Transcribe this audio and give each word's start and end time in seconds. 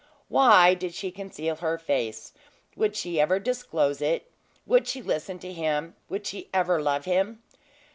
Why 0.29 0.73
did 0.73 0.95
she 0.95 1.11
conceal 1.11 1.57
her 1.57 1.77
face 1.77 2.33
would 2.75 2.95
she 2.95 3.21
ever 3.21 3.37
disclose 3.37 4.01
it 4.01 4.31
would 4.65 4.87
she 4.87 4.99
listen 4.99 5.37
to 5.37 5.53
him 5.53 5.95
would 6.09 6.25
she 6.25 6.49
ever 6.55 6.81
love 6.81 7.05
him? 7.05 7.43